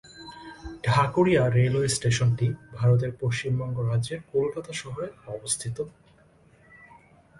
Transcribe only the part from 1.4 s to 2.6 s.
railway স্টেশনটি